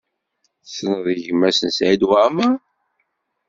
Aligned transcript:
Tessneḍ 0.63 1.05
gma-s 1.25 1.59
n 1.61 1.69
Saɛid 1.77 2.03
Waɛmaṛ? 2.07 2.55